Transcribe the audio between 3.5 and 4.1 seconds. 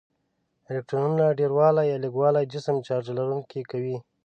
کوي.